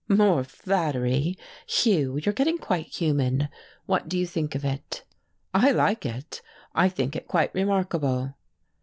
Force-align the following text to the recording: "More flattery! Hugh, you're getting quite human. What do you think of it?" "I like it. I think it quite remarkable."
"More 0.07 0.43
flattery! 0.43 1.37
Hugh, 1.67 2.17
you're 2.23 2.33
getting 2.33 2.57
quite 2.57 2.87
human. 2.87 3.49
What 3.85 4.09
do 4.09 4.17
you 4.17 4.25
think 4.25 4.55
of 4.55 4.65
it?" 4.65 5.03
"I 5.53 5.69
like 5.69 6.07
it. 6.07 6.41
I 6.73 6.89
think 6.89 7.15
it 7.15 7.27
quite 7.27 7.53
remarkable." 7.53 8.33